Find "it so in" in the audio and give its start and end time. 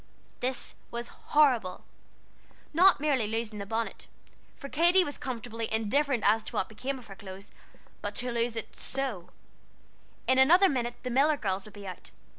8.55-10.39